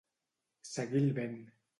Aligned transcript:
Seguir 0.69 1.01
el 1.03 1.11
vent. 1.19 1.37